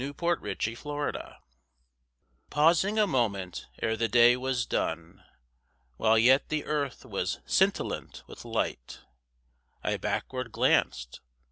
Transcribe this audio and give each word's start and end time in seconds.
RESURRECTION 0.01 1.35
Pausing 2.49 2.97
a 2.97 3.05
moment 3.05 3.67
ere 3.83 3.95
the 3.95 4.07
day 4.07 4.35
was 4.35 4.65
done, 4.65 5.23
While 5.97 6.17
yet 6.17 6.49
the 6.49 6.65
earth 6.65 7.05
was 7.05 7.39
scintillant 7.45 8.23
with 8.25 8.43
light, 8.43 9.01
I 9.83 9.97
backward 9.97 10.51
glanced. 10.51 11.21